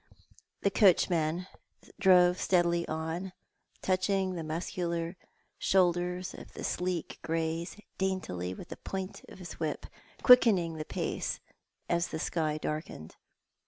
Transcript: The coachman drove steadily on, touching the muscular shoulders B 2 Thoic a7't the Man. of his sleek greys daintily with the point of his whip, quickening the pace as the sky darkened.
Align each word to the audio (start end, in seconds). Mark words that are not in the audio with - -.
The 0.61 0.71
coachman 0.71 1.45
drove 1.99 2.39
steadily 2.41 2.87
on, 2.87 3.33
touching 3.83 4.33
the 4.33 4.43
muscular 4.43 5.15
shoulders 5.59 6.31
B 6.31 6.37
2 6.37 6.37
Thoic 6.37 6.37
a7't 6.37 6.37
the 6.37 6.37
Man. 6.37 6.45
of 6.47 6.55
his 6.55 6.67
sleek 6.67 7.19
greys 7.21 7.77
daintily 7.99 8.53
with 8.55 8.69
the 8.69 8.77
point 8.77 9.23
of 9.29 9.37
his 9.37 9.59
whip, 9.59 9.85
quickening 10.23 10.77
the 10.77 10.85
pace 10.85 11.39
as 11.87 12.07
the 12.07 12.17
sky 12.17 12.57
darkened. 12.57 13.15